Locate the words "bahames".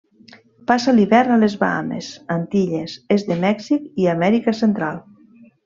1.65-2.09